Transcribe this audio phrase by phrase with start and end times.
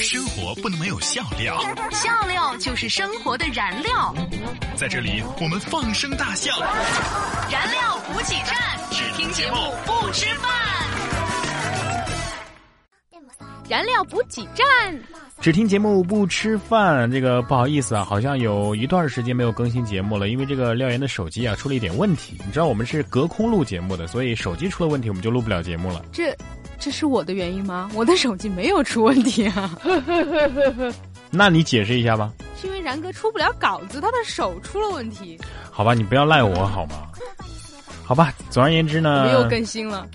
[0.00, 1.56] 生活不能没有笑料，
[1.92, 4.12] 笑料就是生活的燃料。
[4.74, 6.52] 在这里，我们放声大笑。
[7.48, 8.56] 燃料补给站，
[8.90, 10.50] 只听节目不吃饭。
[13.68, 14.66] 燃料补给站，
[15.40, 17.08] 只听节目不吃饭。
[17.08, 22.36] 这个不好意思啊，好像有一段时间没有更新节目了，因为这个廖岩的手机啊出了一点问题。
[22.44, 26.04] 你知道我们是隔空录节目的，所以手机出了问题，我们就录不了节目了。
[26.12, 26.36] 这。
[26.78, 27.90] 这是我的原因吗？
[27.94, 29.78] 我的手机没有出问题啊。
[31.30, 32.32] 那你解释一下吧。
[32.60, 35.38] 是因为然哥出不了稿子，他的手出了问题。
[35.70, 37.08] 好吧，你不要赖我好吗？
[38.04, 40.06] 好吧，总而言之呢，没有更新了。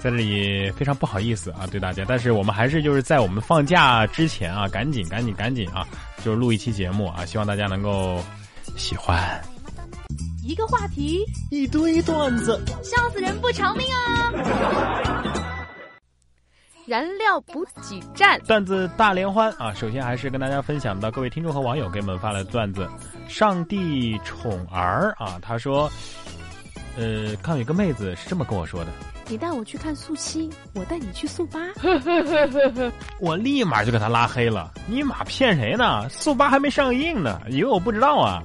[0.00, 5.86] 在这里非常不好意思啊，对大家，但是我们还是就是在我们放假之前啊，赶紧赶紧赶紧啊，
[6.24, 8.22] 就是录一期节目啊，希望大家能够
[8.76, 9.40] 喜欢。
[10.44, 15.52] 一个话题，一堆段子，笑死人不偿命啊！
[16.84, 19.72] 燃料补给站，段子大联欢啊！
[19.72, 22.88] 首先还是跟大家分享到各位听众和网友给我们发的段子。
[23.28, 25.88] 上帝宠儿啊，他说，
[26.96, 28.90] 呃，看有个妹子是这么跟我说的：
[29.28, 31.60] 你带我去看速七，我带你去速八。
[33.20, 34.72] 我立马就给他拉黑了。
[34.88, 36.08] 你妈骗谁呢？
[36.08, 38.42] 速八还没上映呢，以为我不知道啊？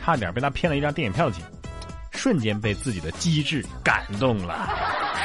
[0.00, 1.44] 差点被他骗了一张电影票钱，
[2.10, 4.68] 瞬间被自己的机智感动了，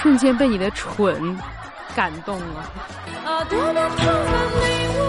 [0.03, 1.35] 瞬间被你的蠢。
[1.95, 2.69] 感动啊。
[3.25, 4.11] 啊，多么痛的
[4.59, 4.99] 领悟，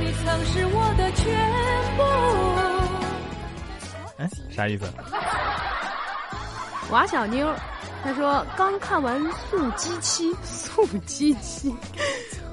[0.00, 1.22] 你曾是我的全
[1.96, 2.02] 部。
[4.16, 4.90] 哎，啥意思？
[6.90, 7.54] 瓦小妞，
[8.02, 11.76] 她说刚看完《速激七》，速激七，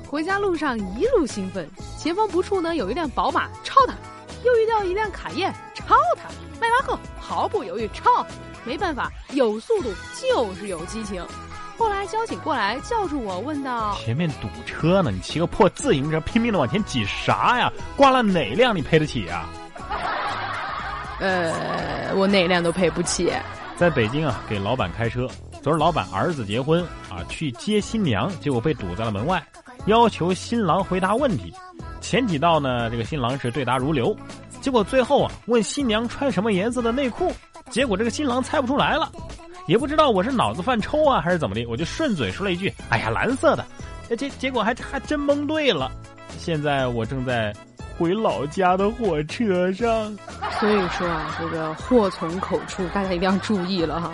[0.09, 3.93] 回家路上一路兴奋，前方不处呢有一辆宝马，超它；
[4.43, 8.27] 又遇到一辆卡宴，超它；迈巴赫毫不犹豫超。
[8.65, 11.25] 没办法，有速度就是有激情。
[11.77, 17.71] 后来交警过来叫住我，问道：“前面堵车呢，你骑个破自行车拼命的往前挤啥呀？
[17.95, 19.45] 挂了哪辆你赔得起呀？”
[21.19, 23.31] 呃，我哪辆都赔不起。
[23.77, 25.27] 在北京啊，给老板开车，
[25.61, 29.45] 昨儿老板儿子结婚啊，去接新娘，结果被堵在了门外，
[29.85, 31.53] 要求新郎回答问题。
[31.99, 34.15] 前几道呢，这个新郎是对答如流，
[34.61, 37.33] 结果最后啊，问新娘穿什么颜色的内裤，
[37.69, 39.11] 结果这个新郎猜不出来了。
[39.67, 43.65] 也不知道我是脑子犯抽啊，还是怎么的，我就顺嘴说了一句：“哎呀，蓝色的。”
[44.15, 45.91] 结结果还还真蒙对了。
[46.37, 47.51] 现在我正在
[47.97, 50.15] 回老家的火车上。
[50.59, 54.13] 所以说啊，这个祸从口出，大家一定要注意了哈。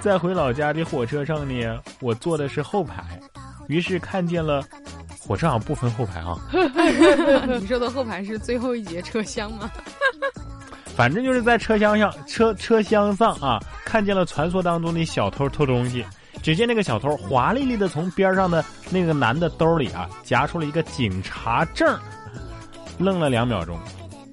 [0.00, 3.18] 在回老家的火车上呢，我坐的是后排，
[3.66, 4.62] 于是看见了
[5.18, 6.38] 火车上不分后排啊。
[7.60, 9.68] 你说的后排是最后一节车厢吗？
[10.94, 16.04] 反正就是在车厢上，车车厢上啊，看见了传说当中的小偷偷东西。
[16.42, 21.96] 只见那个小偷华丽丽的从边上的那个男的兜里啊，夹出了一个警察证，
[22.98, 23.78] 愣了两秒钟，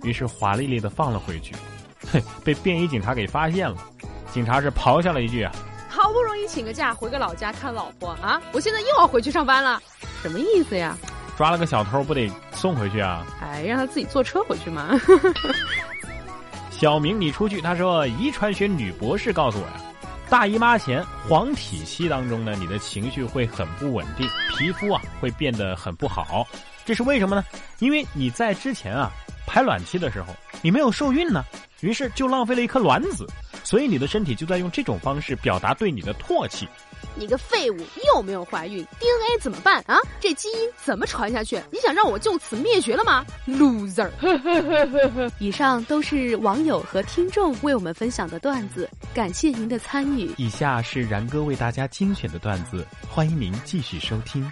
[0.02, 1.54] 于是华丽丽的放了回去。
[2.12, 3.78] 嘿， 被便衣警察给发现了，
[4.32, 5.52] 警察是咆哮了一句啊
[5.88, 9.80] ：“好不容易请个假回个老家看老婆啊，我现在又要回去上班了，
[10.24, 10.98] 什么意思呀？
[11.38, 13.24] 抓了个小偷不得送回去啊？
[13.42, 14.90] 哎，让他自己坐车回去嘛。
[16.80, 17.60] ”小明，你出去。
[17.60, 19.74] 他说，遗传学女博士告诉我呀，
[20.30, 24.26] 大姨妈前黄体期当中呢，你的情绪会很不稳定，
[24.58, 26.48] 皮肤啊会变得很不好。
[26.86, 27.44] 这是为什么呢？
[27.80, 29.12] 因为你在之前啊
[29.46, 31.44] 排卵期的时候，你没有受孕呢，
[31.82, 33.28] 于是就浪费了一颗卵子，
[33.64, 36.68] 所以你的身体就在用这种方式表达对你的唾弃。
[37.16, 37.78] 你个废物，
[38.08, 39.98] 又没有怀孕，DNA 怎么办啊？
[40.20, 41.62] 这基因怎么传下去？
[41.72, 44.10] 你想让我就此灭绝了吗？Loser！
[45.40, 50.32] 以上都是网友和听众为我们分享的段子，感谢您的参与。
[50.38, 54.50] 以下是然哥为大家精选的段子，欢迎您继续收听。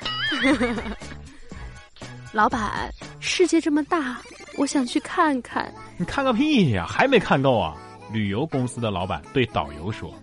[2.34, 4.20] 老板，世界这么大，
[4.58, 5.72] 我想去看看。
[5.98, 7.76] 你看个屁呀，还没看够啊！
[8.12, 10.14] 旅游公司的老板对导游说。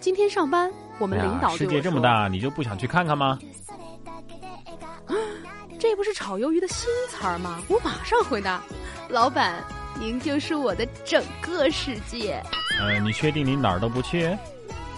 [0.00, 3.38] 今天上班，我们领导世界这么大，你就不想去看看吗？
[5.78, 7.60] 这不是炒鱿鱼的新词儿吗？
[7.68, 8.62] 我马上回答：
[9.08, 9.62] 老板，
[9.98, 12.42] 您就是我的整个世界。
[12.80, 14.36] 呃，你确定你哪儿都不去？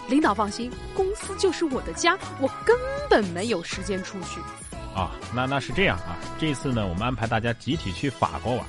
[0.08, 2.76] 领导放心，公司就是我的家，我根
[3.10, 4.40] 本没有时间出去。
[4.98, 6.16] 啊，那那是这样啊。
[6.40, 8.66] 这次呢，我们安排大家集体去法国玩，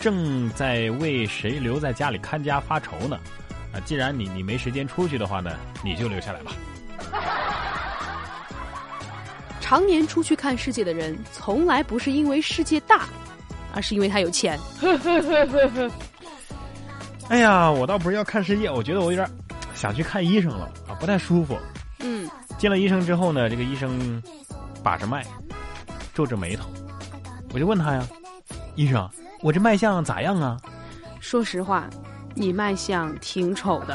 [0.00, 3.18] 正在为谁留在家里看家发愁呢。
[3.72, 5.50] 啊既然你你没时间出去的话呢，
[5.84, 6.52] 你就留下来吧。
[9.60, 13.02] 常年出去看世界的人，从来不是因为世界大，
[13.74, 14.58] 而是因为他有钱。
[17.28, 19.28] 哎呀，我倒不是要看世界，我觉得我有点
[19.74, 21.58] 想去看医生了啊，不太舒服。
[21.98, 24.22] 嗯，见了医生之后呢，这个医生
[24.82, 25.26] 把着脉，
[26.16, 26.64] 皱着眉头，
[27.52, 28.02] 我就问他呀，
[28.74, 29.06] 医生，
[29.42, 30.56] 我这脉象咋样啊？
[31.20, 31.84] 说实话，
[32.34, 33.94] 你脉象挺丑的。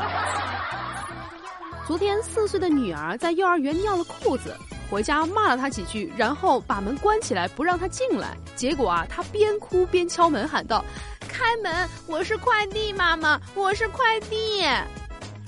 [1.87, 4.55] 昨天四岁的女儿在幼儿园尿了裤子，
[4.87, 8.37] 回家骂了她几句，然后把门关起来不让她进来。
[8.55, 10.85] 结果啊，她边哭边敲门喊道
[11.27, 14.61] ：“开门，我是快递妈妈，我是快递。”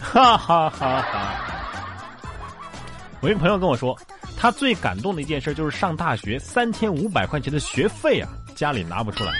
[0.01, 1.35] 哈哈哈哈！
[3.21, 3.95] 我一个朋友跟我说，
[4.43, 9.31] 他最感动的一件事就是上大学三千五百块钱的学费啊，家里拿不出来。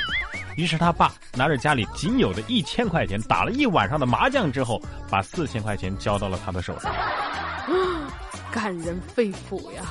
[0.55, 6.89] 于是他爸拿着家里仅有的一千块钱，打了一晚上的麻将之后，把四千块钱交到了他的手上。
[8.49, 9.83] 感人肺腑呀！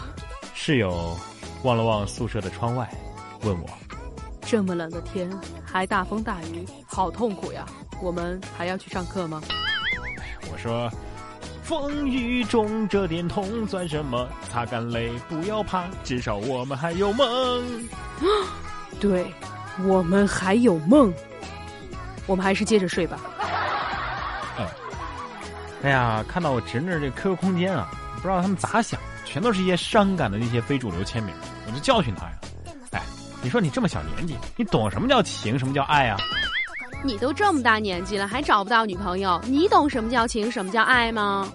[0.54, 1.14] 室友
[1.62, 2.90] 望了望宿舍的窗外，
[3.42, 3.68] 问我
[4.40, 5.30] ：“这么冷的天，
[5.62, 7.66] 还大风大雨，好痛苦呀！
[8.00, 9.42] 我们还要去上课吗？”
[10.50, 10.90] 我说
[11.72, 14.28] ：“风雨中这点痛算什么？
[14.50, 17.88] 擦干泪，不要怕，至少我们还有梦。
[19.00, 19.24] ”对。
[19.86, 21.10] 我们还有梦，
[22.26, 23.18] 我们还是接着睡吧。
[24.58, 24.66] 嗯，
[25.82, 31.34] 哎呀，看到我侄女这 QQ 空间啊，不知道他们咋想，全都是一些伤感的那些非主流签名，
[31.66, 32.32] 我就教训他呀。
[32.90, 33.00] 哎，
[33.40, 36.18] 你说你这么小年纪，你懂什么叫情，什么叫爱啊？
[37.04, 41.48] 你都这么大年纪了，还找不到女朋友，你懂什么叫情，什么叫爱吗？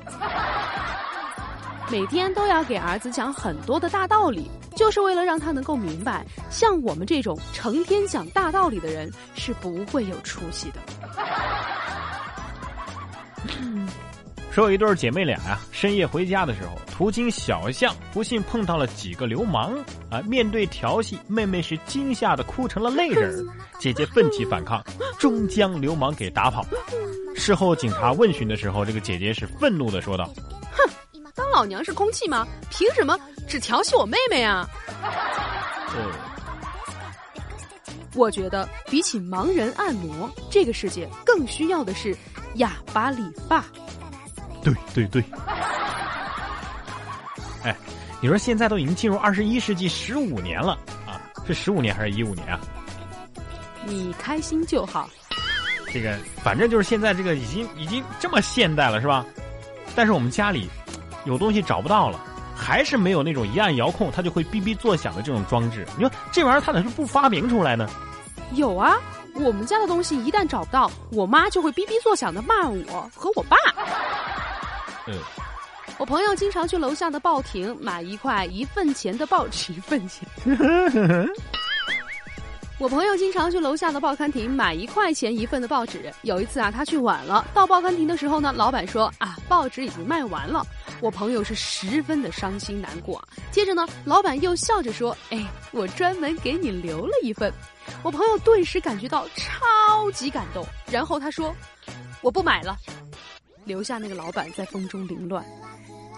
[1.90, 10.82] 每天都要给儿子讲很多的大道理，就是为了让他能够明白，像我们这种成天讲大道理的人是不会有出息的。
[14.58, 19.78] 说有一对姐妹俩呀，深夜回家的时候，途经小巷，不幸碰到了几个流氓
[20.10, 20.20] 啊。
[20.22, 24.84] 面对调戏，妹妹是惊吓的哭成了泪人， 姐姐奋起反抗，
[25.20, 26.66] 终将流氓给打跑。
[27.36, 30.28] 事后警察问询的时候，这个姐姐是愤怒的说道。
[30.72, 30.90] 哼
[31.36, 32.44] 当老娘是空气吗？
[32.72, 33.16] 凭什么
[33.48, 34.68] 只调戏我妹妹啊？
[38.16, 42.18] 我觉得比起盲人按摩，这个世界更需要的是
[42.56, 43.64] 哑巴理发。
[44.94, 45.24] 对对对。
[47.64, 47.76] 哎，
[48.22, 51.22] 你说现在都已经进入二十一世纪十五年了啊？
[51.46, 52.60] 是十五年还是一五年啊？
[53.86, 55.10] 你开心就好。
[55.94, 59.26] 这个反正就是现在这个已经已经这么现代了，是吧？
[59.96, 60.70] 但是我们家里。
[61.26, 62.18] 有东西找不到了，
[62.56, 65.86] 还是没有那种一按遥控它就会哔哔作响的这种装置。
[65.98, 67.86] 你说这玩意儿它怎么不发明出来呢？
[68.54, 68.96] 有啊，
[69.34, 73.58] 我们家的东西一旦找不到，我妈就会哔哔作响的骂我和我爸。
[75.08, 75.16] 嗯，
[75.98, 80.28] 我朋友经常去楼下的报亭买一块一份钱的报纸， 一份钱。
[82.80, 86.14] 我朋友经常去楼下的报刊亭买一块钱一份的报纸。
[86.22, 90.64] 有一次啊，他去晚了，到报刊亭的时候呢，老板说啊，报纸已经卖完了。
[91.02, 93.20] 我朋友是十分的伤心难过。
[93.50, 97.52] 接着呢，老板又笑着说：“哎，我专门给你留了一份。”
[98.04, 100.64] 我朋友顿时感觉到超级感动。
[100.92, 101.56] 然后他说
[102.22, 102.78] ：“我不买了，
[103.68, 105.46] 留下那个老板在风中凌乱。”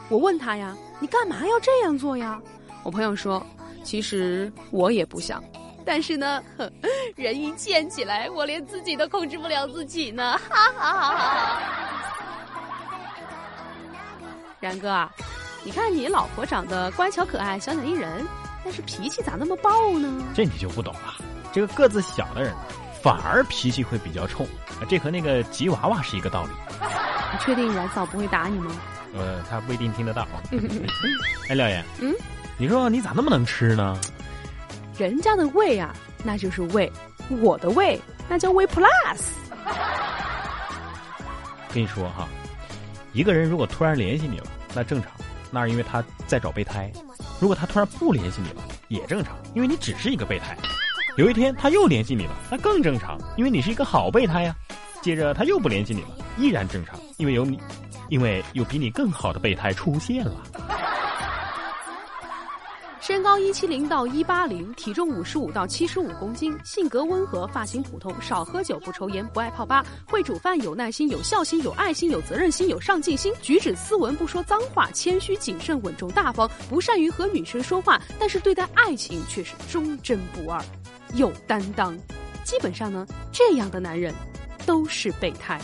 [0.07, 2.41] 我问他呀：“你干嘛要这样做呀？”
[2.83, 3.45] 我朋友说
[3.83, 5.43] ：“其实我也不想。”
[5.85, 6.43] 但是呢，
[7.15, 11.61] 人一贱起来，我连自己都控制不了自己呢，哈哈哈哈哈！
[14.59, 15.11] 然哥啊，
[15.63, 18.27] 你看你老婆长得乖巧可爱、小鸟依人，
[18.63, 20.23] 但是脾气咋那么暴呢？
[20.35, 21.15] 这你就不懂了。
[21.51, 22.53] 这个个子小的人，
[23.01, 24.47] 反而脾气会比较冲，
[24.87, 26.49] 这和那个吉娃娃是一个道理。
[27.31, 28.71] 你确定阮嫂不会打你吗？
[29.15, 30.27] 呃，他不一定听得到。
[31.49, 32.13] 哎，廖岩，嗯，
[32.57, 33.97] 你说你咋那么能吃呢？
[34.97, 36.89] 人家的胃啊，那就是胃；
[37.41, 38.83] 我的胃那叫胃 Plus。
[41.73, 42.27] 跟你说哈，
[43.13, 45.11] 一个人如果突然联系你了，那正常，
[45.51, 46.91] 那是因为他在找备胎；
[47.39, 50.57] 如果他突然不联系你了，也正常，因为你只是一个备胎。
[51.19, 54.55] 有一天他又联系你了，那更正常，因为你是一个好备胎呀。
[55.01, 56.07] 接着他又不联系你了，
[56.37, 57.59] 依然正常，因为有你，
[58.07, 60.41] 因为有比你更好的备胎出现了。
[63.01, 80.63] 身高一七零到一八零，体重五十五到七十五公斤，性格温和，发型普通，少喝酒，不抽烟，不爱泡吧，会煮饭，有耐心，有孝心，有爱心，有责任心，有上进心，举止斯文，不说脏话，谦虚谨慎，稳重大方，不善于和女生说话，但是对待爱情却是忠贞不二，
[81.13, 81.97] 有担当。
[82.43, 84.13] 基本上呢，这样的男人
[84.65, 85.59] 都是备胎。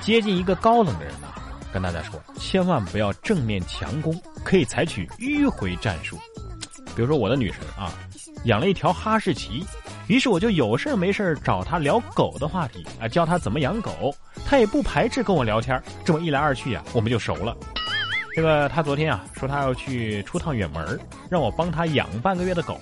[0.00, 1.28] 接近一个高冷的人呢？
[1.72, 6.16] 跟大家说，千万不要正面强攻，可以采取迂回战术。
[6.94, 7.92] 比如说我的女神啊，
[8.44, 9.66] 养了一条哈士奇，
[10.06, 14.14] 于是我就有事没事找她聊狗的话题啊，教她怎么养狗。
[14.46, 15.82] 他也不排斥跟我聊天。
[16.04, 17.54] 这么一来二去呀，我们就熟了。
[18.36, 21.00] 这个他昨天啊说他要去出趟远门，
[21.30, 22.78] 让我帮他养半个月的狗，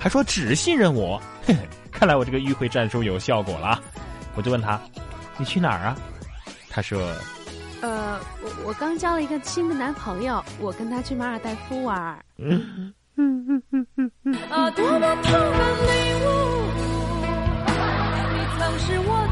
[0.00, 1.20] 还说只信任我。
[1.44, 1.60] 嘿嘿，
[1.92, 3.78] 看来我这个迂回战术有效果了。
[4.36, 4.80] 我就问他，
[5.36, 5.94] 你去哪儿啊？
[6.70, 6.98] 他说，
[7.82, 11.94] 呃，我我刚交了一个新的男朋友，我跟他去马尔代夫玩。
[11.98, 12.24] 啊，
[14.70, 15.92] 多么痛的礼
[16.24, 16.26] 物，
[18.32, 19.25] 你曾是我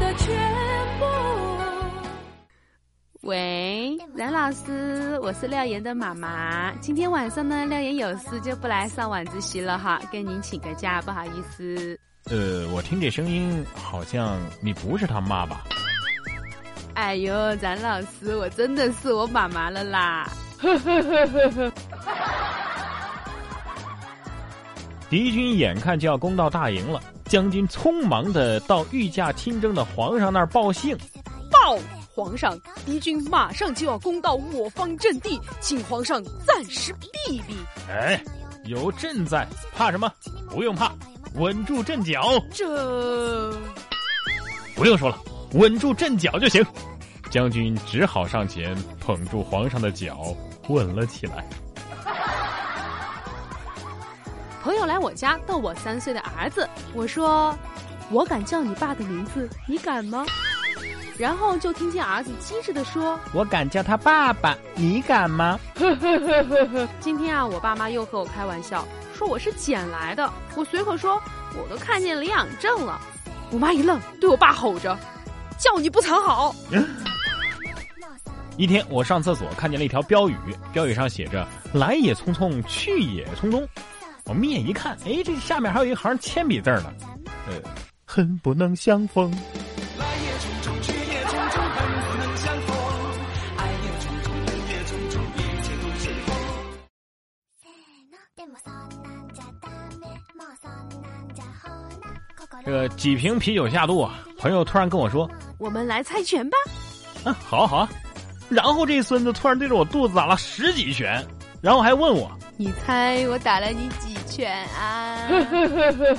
[3.25, 6.71] 喂，冉老师，我是廖岩的妈妈。
[6.79, 11.99] 今天晚上呢，廖岩有事就不来上晚自习了哈，跟您请个假，不好意思。
[12.25, 15.63] 呃，我听这声音好像你不是他妈吧？
[16.93, 20.29] 哎呦，冉老师，我真的是我妈妈了啦！
[25.09, 30.95] 敌军眼看就要攻到大营了，将军匆忙的到御驾亲征的皇上那儿报信。
[31.51, 31.75] 报，
[32.15, 37.57] 皇上，敌军马上就要攻到我方阵地，请皇上暂时避避。
[37.89, 38.23] 哎，
[38.63, 39.45] 有朕在，
[39.75, 40.09] 怕什么？
[40.49, 40.93] 不用怕。
[41.33, 43.51] 稳住阵脚，这
[44.73, 45.19] 不用说了，
[45.55, 46.65] 稳住阵脚就行。
[47.29, 50.33] 将军只好上前捧住皇上的脚，
[50.69, 51.45] 吻了起来。
[54.63, 57.53] 朋友来我家逗我三岁的儿子，我说
[58.09, 60.25] ：“我敢叫你爸的名字，你敢吗？”
[61.17, 65.57] 然后就听见儿子机智的说：“我敢叫他爸爸，你敢吗？”
[66.99, 68.85] 今天啊，我爸妈又和我开玩笑。
[69.13, 71.21] 说我是捡来的，我随口说
[71.57, 72.99] 我都看见领养证了。
[73.49, 74.97] 我妈一愣，对我爸吼着
[75.57, 76.53] ：“叫你不藏好！”
[78.57, 80.35] 一天，我上厕所看见了一条标语，
[80.73, 83.65] 标语上写着“来也匆匆，去也匆匆”。
[84.27, 86.91] 我眯眼一看，哎，这下面还有一行铅笔字呢，
[87.47, 87.53] 呃，
[88.05, 89.33] 恨不能相逢。
[102.65, 105.29] 这个几瓶啤酒下肚啊，朋友突然跟我说
[105.59, 106.57] ：“我们来猜拳吧。”
[107.23, 107.87] 啊，好好。
[108.49, 111.23] 然后这孙子突然对着我肚子打了十几拳，
[111.61, 115.29] 然后还问我：“你猜我打了你几拳啊？”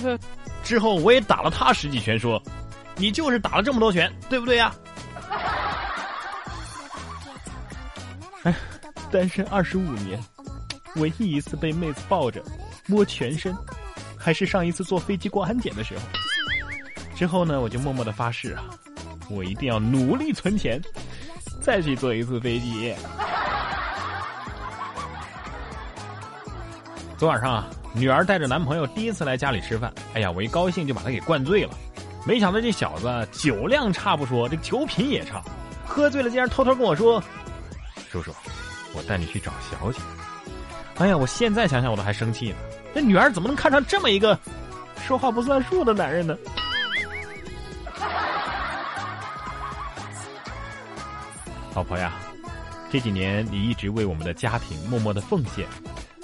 [0.62, 2.40] 之后我也打了他十几拳，说
[2.96, 4.72] ：“你就是打了这么多拳，对不对呀？”
[8.44, 8.54] 哎，
[9.10, 10.22] 单身二十五年，
[10.96, 12.42] 唯一一次被妹子抱着
[12.86, 13.56] 摸全身，
[14.16, 16.02] 还是上一次坐飞机过安检的时候。
[17.16, 18.64] 之后呢，我就默默的发誓啊，
[19.30, 20.78] 我一定要努力存钱，
[21.62, 22.94] 再去坐一次飞机。
[27.16, 31.70] 昨晚上啊，女儿带着男朋友第一次来家里吃饭，哎呀，我一高兴就把他给灌醉了。
[32.26, 35.42] 没想到这小子酒量差不说，这酒品也差，
[35.87, 37.23] 喝醉了竟然偷偷跟我说
[38.12, 38.30] ：“叔叔，
[38.92, 39.99] 我带你去找小姐。”
[40.99, 42.56] 哎呀，我现在想想我都还生气呢。
[42.94, 44.38] 这女儿怎么能看上这么一个
[45.06, 46.37] 说话不算数的男人呢？
[51.76, 52.14] 老婆呀，
[52.90, 55.66] 这几年你一直为我们的家庭默默的奉献，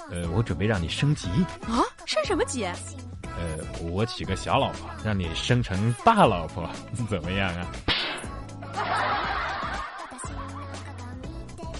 [0.09, 1.27] 呃，我准备让你升级
[1.67, 2.65] 啊，升什么级？
[2.65, 6.67] 呃，我娶个小老婆，让你升成大老婆，
[7.07, 7.67] 怎么样啊？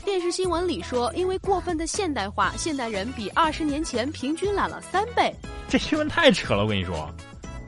[0.05, 5.35] 电视新闻里说，因为过分的现代化，现代人比二十年前平均懒了三倍。
[5.67, 7.11] 这新闻太扯了，我跟你说，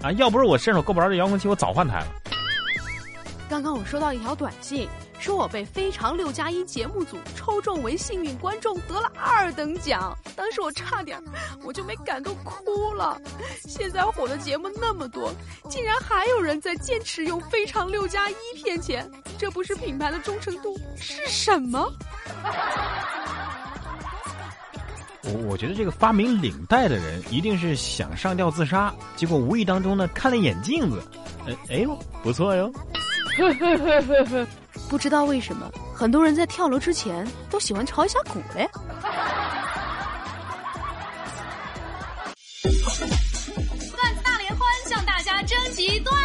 [0.04, 2.08] 啊，要不是我伸手够不着这遥控器，我早换台了。
[3.50, 4.88] 刚刚我收到一条短信。
[5.26, 10.16] 说我被《非常六加一》节目组抽中为幸运观众，得了二等奖。
[10.36, 11.20] 当时我差点，
[11.64, 13.20] 我就没感动哭了。
[13.68, 15.34] 现在火的节目那么多，
[15.68, 21.92] 竟然还有人在坚持用《非常六加一》骗钱，这不是品牌的忠诚度是什么？
[25.24, 31.02] 我我觉得这个发明领带的人一定是想上吊自杀，结果无意当中呢看了眼镜子，
[31.48, 32.72] 哎哎呦不错哟。
[34.90, 38.70] 不知道为什么，很多人在跳楼之前都喜欢炒一下股嘞。
[42.64, 46.25] 段子大联欢向大家征集段！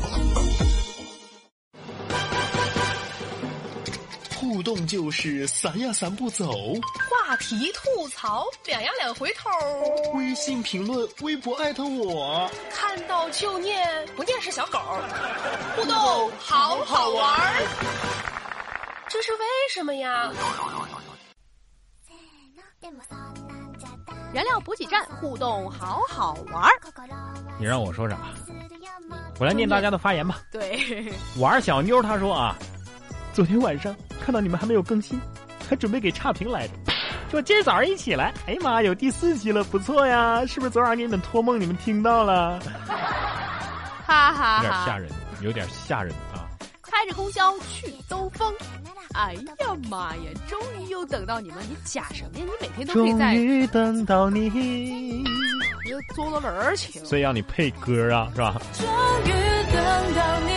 [4.51, 6.51] 互动就是散呀散不走，
[7.09, 9.49] 话题吐槽两呀两回头，
[10.13, 14.77] 微信评论、微博艾特我，看到就念，不念是小狗。
[15.77, 17.65] 互动好好玩儿，
[19.07, 19.39] 这是为
[19.73, 20.29] 什么呀？
[24.33, 26.71] 燃料补给站互动好好玩儿。
[27.57, 28.17] 你让我说啥？
[29.39, 30.41] 我来念大家的发言吧。
[30.51, 32.53] 对，玩小妞她说啊，
[33.33, 35.19] 昨天晚上看到你们还没有更新，
[35.67, 36.73] 还准备给差评来着。
[37.31, 40.45] 就今儿早上一起来，哎呀妈，有第四期了，不错呀！
[40.45, 42.59] 是不是昨晚给你们托梦，你们听到了？
[44.05, 44.97] 哈哈有点吓！
[44.97, 45.09] 人，
[45.41, 46.43] 有点吓人啊！
[46.81, 48.53] 开着公交去兜风。
[49.13, 49.41] 哎呀
[49.89, 50.23] 妈呀！
[50.47, 52.45] 终于又等到你们，你假什么呀？
[52.45, 55.23] 你每天都可以在，于等到你，你
[55.89, 57.05] 又坐到哪儿去了？
[57.05, 58.61] 所以让你配歌啊，是吧？
[58.73, 58.85] 终
[59.25, 59.31] 于
[59.71, 60.51] 等到你，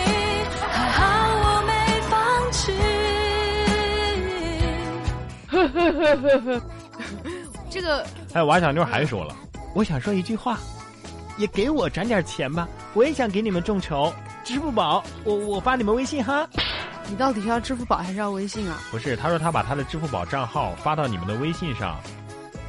[5.55, 6.61] 弃。
[7.69, 9.35] 这个哎，王小妞还说了，
[9.73, 10.57] 我想说一句话，
[11.37, 16.47] 也给我转点钱吧，我也想给你们众筹，支付宝，我我发你们微信哈。
[17.07, 18.81] 你到底是要支付宝还是要微信啊？
[18.89, 21.99] 不是，他说他把他的支付宝账号发到你们的微信上，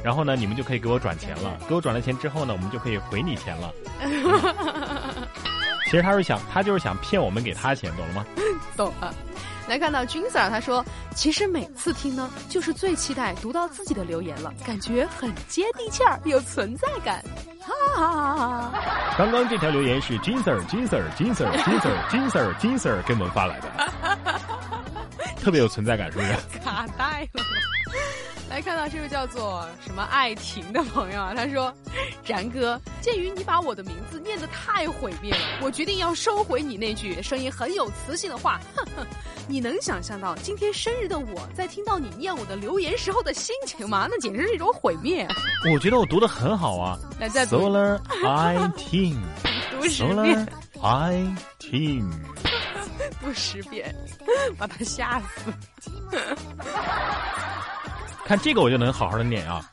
[0.03, 1.57] 然后呢，你们就可以给我转钱了。
[1.67, 3.73] 给我转了钱之后呢，我们就可以回你钱了。
[5.85, 8.25] 其实他是想，他就是想骗我们给他钱，懂了吗？
[8.75, 9.11] 懂了。
[9.67, 10.85] 来看到君 Sir，他说
[11.17, 17.23] ：“其实每次听呢，就是最期待读到自己的留言了，感觉很接地气儿，有存在感。”
[17.59, 19.15] 哈哈哈哈哈！
[19.17, 23.67] 刚刚这条留言是金 Sir、金 Sir、金 Sir、金 Sir、金 Sir、金 Sir 给我们发来的，
[25.41, 26.33] 特别有存在感，是不是？
[26.63, 27.43] 卡带了。
[28.49, 31.71] 来看到这位叫做什么爱婷的朋友啊，他说
[32.25, 38.59] ：“然哥，鉴于你把我的名字念得太毁灭了， 我决定要收回你那句声音很有磁性的话。
[38.75, 39.05] 呵呵，
[39.47, 44.07] 你能想象到今天生日的我在听到你念我的留言时候的心情吗？
[44.09, 45.27] 那简直是一种毁灭。
[45.71, 46.97] 我觉得我读的很好啊。
[47.19, 49.17] 来再读 Solar I Team
[49.71, 52.09] 读十遍 Solar，I Team，
[53.21, 53.93] 读十遍，
[54.57, 55.53] 把他吓死。
[58.27, 59.63] 看这个我就能好好的念啊。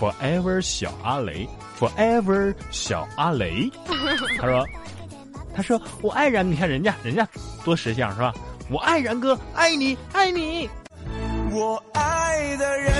[0.00, 1.46] Forever 小阿雷
[1.78, 3.70] ，Forever 小阿雷。
[4.40, 4.66] 他说，
[5.54, 7.28] 他说我爱然，你看人家人家
[7.66, 8.32] 多识相是吧？
[8.70, 10.70] 我爱然哥，爱你，爱你。
[11.52, 12.92] 我爱的人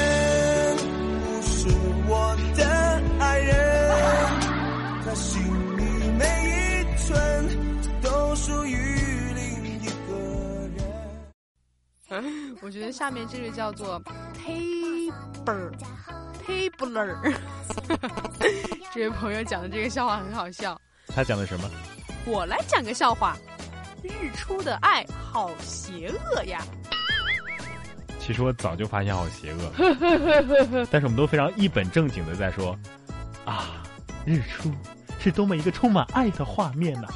[12.63, 14.01] 我觉得下面这个叫做
[14.45, 15.73] Tabler
[16.47, 17.35] Tabler，
[18.95, 20.81] 这位朋友讲的这个笑话很好笑。
[21.09, 21.69] 他讲的什么？
[22.25, 23.37] 我来讲个笑话：
[24.03, 26.63] 日出的爱好邪恶呀！
[28.21, 32.77] 其实我早就发现好邪恶， 但是我们都非常一本正经的在说，
[33.45, 33.83] 啊，
[34.25, 34.71] 日出
[35.21, 37.09] 是多么一个充满爱的画面呐、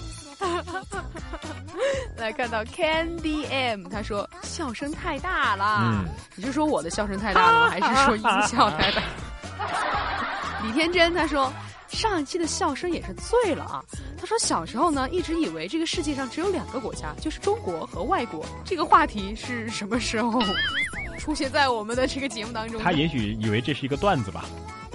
[2.20, 5.80] 来看到 Candy M，他说笑声太大了。
[5.82, 6.04] 嗯，
[6.36, 7.70] 你是说我的笑声太大了吗？
[7.70, 9.02] 还是说音效太大？
[10.62, 11.50] 李天真他说
[11.88, 13.82] 上一期的笑声也是醉了啊。
[14.18, 18.44] 他说小时候呢，一直以为这个世界上只有两个国家，就是中国和外国。
[18.66, 20.40] 这个话题是什么时候
[21.18, 22.84] 出现在我们的这个节目当中呢？
[22.84, 24.44] 他也许以为这是一个段子吧。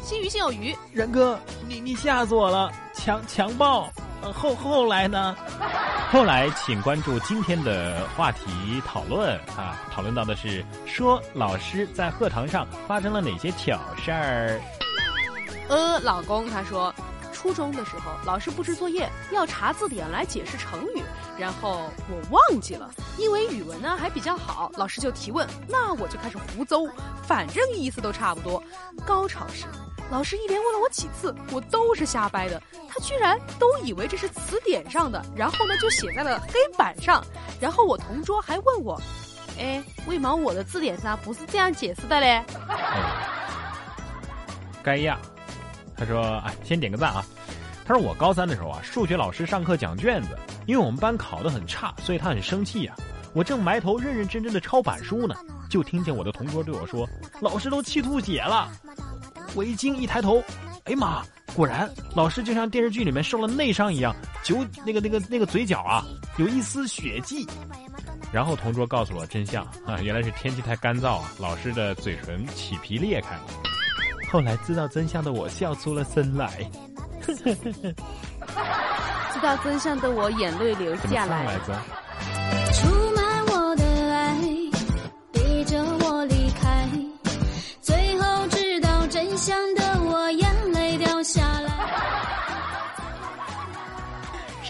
[0.04, 2.72] 心鱼心有余，然哥，你你吓死我了！
[2.94, 5.36] 强强暴，呃后后来呢？
[6.12, 14.62] 后来请关注今天的话题讨论啊，讨论到的是说老师在课堂上发生了哪些糗事儿。
[15.68, 16.94] 呃，老公他说，
[17.34, 21.04] 初中的时候老师布置作业要查字典来解释成语，
[21.38, 26.90] 然后我忘记了，因为语文呢还比较好，老师就提问，那我就开始胡诌，
[27.24, 28.62] 反正意思都差不多。
[29.06, 29.66] 高潮时，
[30.12, 37.26] 老师一连问了我几次，我都是瞎掰的，他居然都以为这是词典上的，然后呢就写在了黑板上，
[37.60, 39.02] 然后我同桌还问我，
[39.58, 42.44] 哎，为毛我的字典上不是这样解释的嘞？
[44.84, 45.18] 该呀，
[45.98, 47.26] 他说：“哎，先点个赞啊。”
[47.84, 50.38] 他说：“我高三的时候啊，数学老师上课讲卷子，
[50.68, 52.96] 因为我们班考得很差，所以他很生气呀、
[53.34, 55.36] 我正埋头认认真真的抄板书呢，
[55.70, 57.08] 就听见我的同桌对我说
[57.42, 58.70] ：‘老师都气吐血了。’
[59.56, 60.44] 我一惊，一抬头，
[60.84, 61.24] 哎呀妈！
[61.56, 64.14] 果然，老师就像电视剧里面受了内伤一样，
[64.44, 66.04] 酒那个那个那个嘴角啊，
[66.38, 67.48] 有一丝血迹。
[68.34, 73.44] 然后同桌告诉我真相啊，原来是天气太干燥啊，老师的嘴唇起皮裂开了。
[74.30, 76.70] 后来知道真相的我笑出了声来。
[77.26, 77.34] 知
[79.42, 81.58] 道真相的我眼泪流下来唱来。
[81.60, 83.05] 着？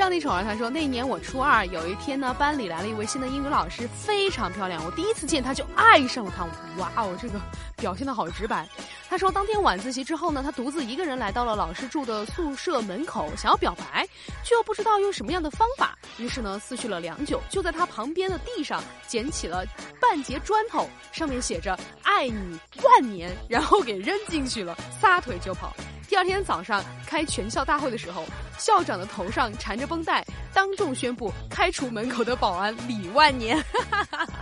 [0.05, 6.45] 上帝宠儿他说，那年我初二，有一天呢，班里来了一位新的英语老师，非常漂亮，我第一次见她就爱上了她。
[6.77, 7.41] 哇哦，这个
[7.75, 8.69] 表现的好直白。
[9.09, 14.07] 他说，当天晚自习之后呢，他独自一个人来到了老师住的宿舍门口，想要表白，
[14.43, 19.65] 却又不知道用什么样的方法，于是呢，思绪了良久，就在他旁边的地上捡起了
[19.99, 25.73] 半截砖头，上面写着“爱你万年”，然后给扔进去了，撒腿就跑。
[26.07, 28.23] 第二天早上开全校大会的时候，
[28.57, 33.61] 校长的头上缠着绷带，当众宣布开除门口的保安李万年。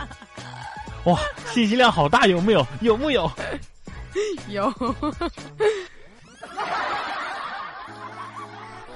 [1.04, 1.18] 哇，
[1.50, 2.66] 信息量好大，有没有？
[2.80, 3.30] 有木有？
[4.48, 4.72] 有。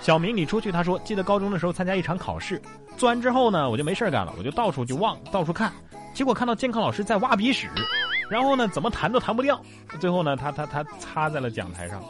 [0.01, 0.73] 小明，你出去。
[0.73, 2.63] 他说，记得高中的时候参加一场考试，
[2.97, 5.73] 做完之后呢，我就没事干了，我就到处就望，到处看，
[6.15, 7.69] 结果看到监考老师在挖鼻屎，
[8.31, 9.61] 然后呢，怎么弹都弹不掉，
[10.01, 12.03] 最后呢，他他他擦在了讲台上。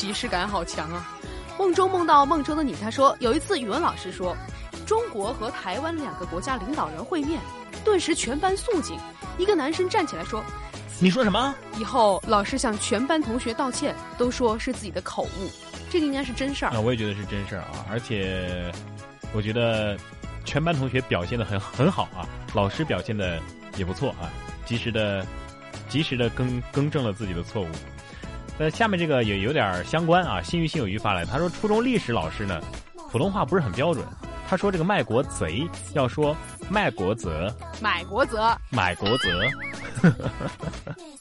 [0.00, 1.06] 即视感好强啊！
[1.58, 4.34] 梦中梦到梦中的你，他说有一次语文老师说，
[4.86, 7.38] 中国和台湾两个国家领导人会面，
[7.84, 8.98] 顿时全班肃静。
[9.36, 10.42] 一个男生站起来说
[10.98, 15.50] ：“你说什么？”以后老师向全班同学道歉，都说是自己的口误。
[15.90, 16.72] 这个应该是真事儿。
[16.72, 17.84] 啊，我也觉得是真事儿啊！
[17.90, 18.72] 而且，
[19.34, 19.98] 我觉得
[20.46, 23.38] 全班同学表现的很很好啊，老师表现的
[23.76, 24.32] 也不错啊，
[24.64, 25.26] 及时的
[25.90, 27.68] 及时的更更正了自己的错误。
[28.60, 30.42] 呃，下面这个也有点相关啊。
[30.42, 32.60] 心鱼心有余发来，他说初中历史老师呢，
[33.10, 34.04] 普通话不是很标准。
[34.46, 36.36] 他说这个卖国贼要说
[36.68, 37.30] 卖国贼，
[37.80, 38.36] 买国贼，
[38.68, 39.30] 买国贼。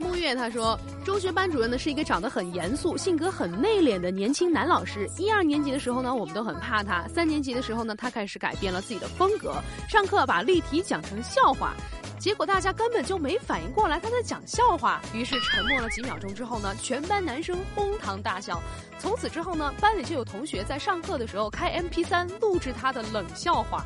[0.00, 5.06] 木月他说，中学班主任呢是一个长得很严肃、性格很内敛的年轻男老师。
[5.18, 9.54] 一二年级的时候呢，我们都很怕他；三年级的时候呢，他开始改变了自己的风格，
[9.90, 11.74] 上课把例题讲成笑话。
[12.18, 18.62] 结果大家根本就没反应过来他在讲笑话，于是沉默了几秒钟之后呢，全班男生哄堂大笑。
[18.98, 23.84] 从此之后呢，班里就有同学在上课的时候开 M P 三录制他的冷笑话，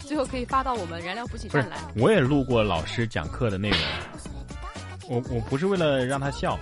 [0.00, 1.78] 最后可以发到我们燃料补给站来。
[1.96, 3.78] 我也录过老师讲课的内容，
[5.08, 6.58] 我我不是为了让他笑，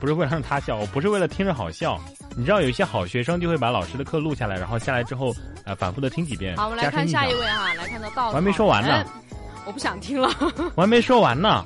[0.00, 2.00] 不是为了让他笑，我不是为了听着好笑。
[2.36, 5.34] 你知道有一些好学生就会把老师的课录下来，然后下来之后。
[5.64, 6.56] 呃，反复的听几遍。
[6.56, 8.28] 好，我们来看下一位哈，来看到稻草。
[8.28, 9.04] 我还没说完呢，
[9.66, 10.30] 我不想听了。
[10.74, 11.62] 我还没说完呢。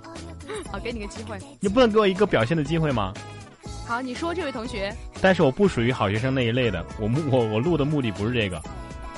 [0.72, 1.38] 好，给你个机会。
[1.61, 3.14] 你不能给我一个表现的机会吗？
[3.87, 4.92] 好，你说这位同学。
[5.20, 8.61] 但是我不属于好学生那一类的，我目我我录的目的不是这个。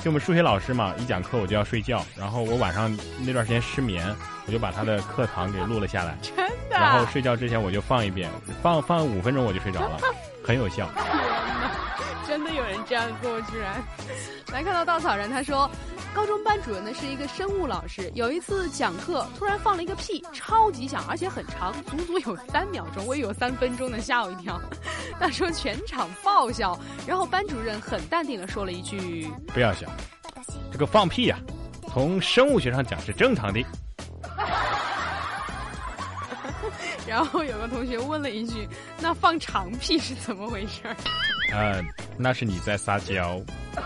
[0.05, 4.05] 就我们数学老师嘛，一讲课我就要睡觉，然后我晚上那段时间失眠，
[4.45, 6.15] 我就把他的课堂给录了下来。
[6.21, 6.53] 真的。
[6.69, 8.29] 然后睡觉之前我就放一遍，
[8.61, 9.97] 放放五分钟我就睡着了，
[10.45, 10.87] 很有效。
[12.35, 13.81] 真的有人这样做，居然！
[14.51, 15.71] 来看到稻草人，他说，
[16.13, 24.59] 高中班主任呢是一个生物老师，有一次讲课突然放了一个屁，超级响，而且很长，足足有三秒钟，我也有三分钟的，吓我一跳。
[25.17, 29.87] 他说全场爆笑，然后班主任很淡定的说了一句：“不要笑，
[30.69, 31.37] 这个放屁呀，
[31.87, 33.63] 从生物学上讲是正常的。”
[37.07, 38.67] 然后有个同学问了一句
[38.99, 40.81] ：“那放长屁是怎么回事？”
[41.53, 41.85] 嗯，
[42.17, 43.39] 那是你在撒娇。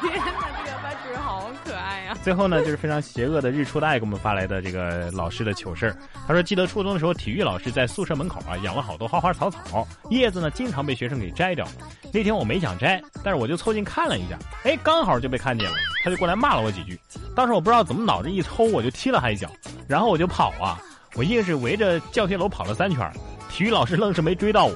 [0.00, 2.16] 天哪，这个班主任好可爱呀！
[2.22, 5.96] 最后呢，就是非常邪恶的日出的爱给我们发来的这个老师的糗事儿。
[6.26, 11.66] 他说，记得初中的时候，体育老师在宿舍门口啊养了好多花花草草，叶子呢经常被学生给摘掉。
[12.12, 16.98] 那天我没想摘，但是我就凑近看了一下，哎，刚好就被看见了，他就过来骂了我几句。
[17.36, 19.48] 当时我不知道怎么脑子一抽，我就踢了他一脚，
[19.86, 20.78] 然后我就跑啊，
[21.14, 23.10] 我硬是围着教学楼跑了三圈，
[23.50, 24.74] 体育老师愣是没追到我。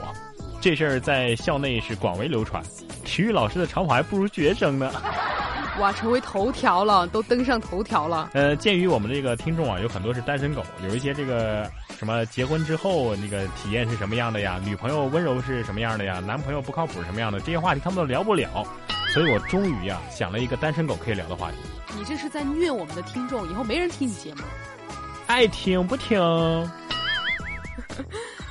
[0.60, 2.62] 这事儿在校内是广为流传，
[3.04, 4.92] 体育老师的长跑还不如学生呢。
[5.78, 8.30] 哇，成为头条了，都登上头条了。
[8.32, 14.58] 呃，鉴于我们这个听众啊，有很多是单身狗，有一些这个什么结婚之后那个体验是什么样的呀？
[14.64, 16.18] 女朋友温柔是什么样的呀？
[16.26, 17.38] 男朋友不靠谱什么样的？
[17.40, 18.66] 这些话题他们都聊不了，
[19.12, 21.56] 所以我终于呀想了一个单身狗可以聊的话题。
[21.96, 24.40] 你这是在虐我们的听众，以后没人听你节目。
[25.26, 26.18] 爱听不听。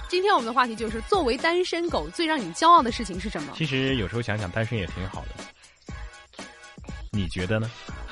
[0.10, 3.54] 今天我们的话题就是：作为单身狗，最让你骄傲的事情是什么？
[3.56, 6.44] 其实有时候想想，单身也挺好的。
[7.12, 7.70] 你觉得呢？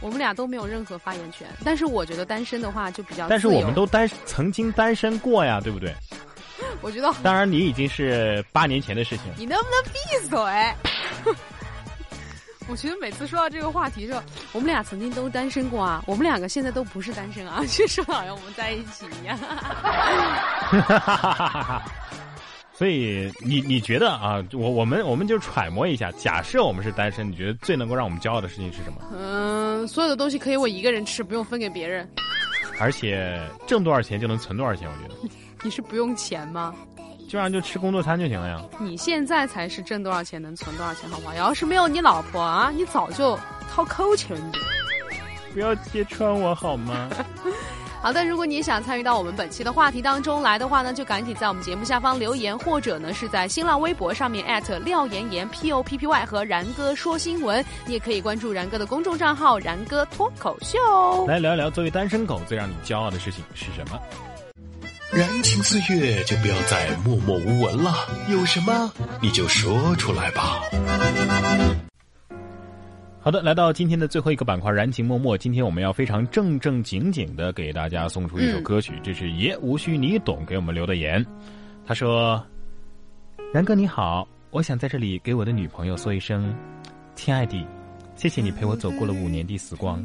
[0.00, 3.26] 我们俩都没有任何发言权，但是我觉得单身的话就比较……
[3.28, 5.94] 但是我们都单曾经单身过呀，对不对？
[6.82, 9.26] 我觉得，当然你已经是八年前的事情。
[9.38, 11.34] 你能不能闭嘴？
[12.68, 19.38] 我觉得每次说到这个话题的时候，我们俩曾经都单身过啊，我们两个现在都不是单身啊， 就说好像我们在一起一样。
[22.72, 28.98] 所以你你觉得啊，我我们我们就揣摩一下，假设我们是单身，你觉得最能够让我们骄傲的事情是什么？
[29.18, 32.08] 嗯，所有的东西可以我一个人吃，不用分给别人。
[32.78, 35.14] 而且挣多少钱就能存多少钱，我觉得
[35.64, 36.72] 你是不用钱吗？
[37.28, 38.60] 这样就吃工作餐就行了呀。
[38.78, 41.34] 你现在才是挣多少钱能存多少钱，好不好？
[41.34, 43.38] 要是没有你老婆啊，你早就
[43.70, 44.58] 掏抠钱你。
[45.52, 47.08] 不要揭穿我好吗？
[48.00, 57.64] 好的，如果你也想参与到我们本期的话题当中来的话呢，就赶紧在我们节目下方留言，或者呢是在新浪微博上面艾特廖岩岩 P O P P Y 和然哥说新闻。
[57.86, 60.78] 你也可以关注然哥的公众账号“然哥脱口秀”。
[61.26, 63.98] 来聊一聊作为单身狗最让你骄傲的事情是什么？
[65.10, 67.94] 燃情岁月就不要再默默无闻了，
[68.30, 68.92] 有什么
[69.22, 70.60] 你就说出来吧。
[73.18, 75.36] 好的，来到今天的最后一个板块“燃情默默”。
[75.38, 81.24] 今天我们要非常正正经经的给大家送出一首歌曲，这是爷无需你懂给我们留的言。
[81.86, 82.44] 他说
[83.52, 86.54] ：“然哥你好，我想在这里给我的女朋友说一声，
[87.14, 87.66] 亲爱的，
[88.14, 90.04] 谢谢你陪我走过了五年的时光。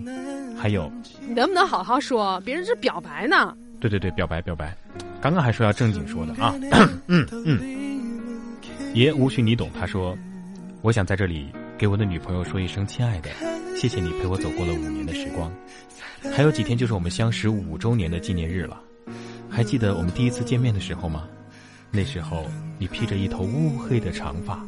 [0.57, 0.89] 还有，
[1.27, 2.39] 你能不能好好说？
[2.45, 3.53] 别人这表白呢。
[3.89, 4.75] 对对对，表白表白，
[5.21, 6.55] 刚刚还说要正经说的啊。
[7.07, 7.59] 嗯 嗯，
[8.93, 9.69] 爷无需你懂。
[9.77, 10.17] 他说，
[10.81, 13.29] 我想在这里。”给我的女朋友说一声亲爱的，
[13.75, 15.51] 谢谢你陪我走过了五年的时光，
[16.33, 18.79] 还有几天就是我们相识五周年的纪念日了。
[19.49, 21.27] 还记得我们第一次见面的时候吗？
[21.91, 22.45] 那时候
[22.77, 24.63] 你披着一头乌黑的长发，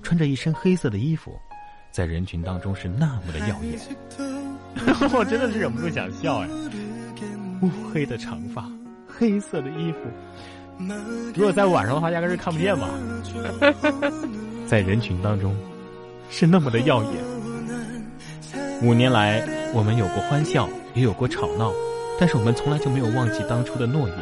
[0.00, 1.32] 穿着一身黑色的衣服，
[1.90, 3.80] 在人群当中是那么的耀眼。
[5.12, 6.48] 我真的是忍不住想笑哎！
[7.62, 8.66] 乌黑的长发，
[9.06, 9.98] 黑色的衣服，
[11.34, 12.88] 如果在晚上的话，压根是看不见吧？
[14.66, 15.54] 在人群当中。
[16.32, 17.12] 是那么的耀眼。
[18.82, 19.44] 五年来，
[19.74, 21.72] 我们有过欢笑，也有过吵闹，
[22.20, 24.18] 但是我们从来就没有忘记当初的诺言。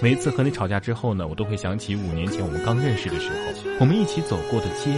[0.00, 3.36] 每一次和你吵架之后呢，我都会想起五年前我们刚认识的时候，
[3.80, 4.92] 我们一起走过的街、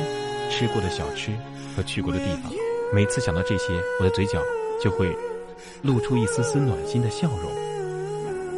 [0.51, 1.33] 吃过的小吃
[1.75, 2.53] 和去过的地方。
[2.93, 4.39] 每次想到这些，我的嘴角
[4.79, 5.09] 就会
[5.83, 7.51] 露出一丝丝暖心的笑容。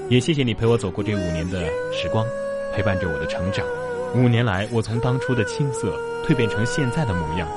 [0.08, 2.26] 也谢谢你陪我走过这五年的时光，
[2.74, 3.64] 陪伴着我的成长。
[4.14, 7.48] 五年来，我从当初的青涩蜕变成现在的模样，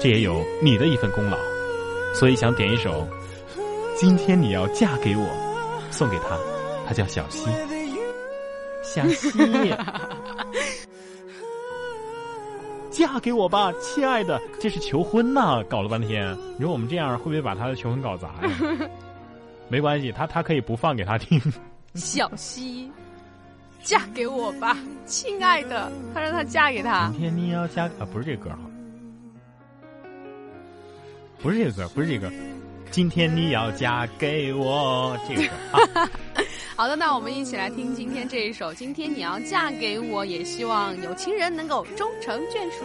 [0.00, 1.36] 这也有你的一份功劳，
[2.14, 3.06] 所以想点一首
[3.94, 5.22] 《今天你要嫁给我》，
[5.90, 6.38] 送给他，
[6.86, 7.50] 他叫小溪。
[8.82, 9.28] 小溪，
[12.98, 15.62] 嫁给我吧，亲爱的，这是求婚呐！
[15.70, 18.88] 搞了半天，你说我们这样会不会把他的求婚搞砸呀？
[19.70, 21.40] 没关系，他他可以不放给他听。
[21.94, 22.90] 小溪。
[23.84, 25.92] 嫁给我吧，亲爱的。
[26.12, 27.08] 他让他嫁给他。
[27.10, 28.58] 明天你要嫁啊，不是这歌哈，
[31.40, 32.28] 不是这个歌，不是这个。
[32.90, 36.10] 今天你要嫁给我，这个啊。
[36.74, 38.72] 好的，那我们一起来听今天这一首。
[38.72, 42.84] 今天你要嫁给我，也希望有情人能够终成眷属。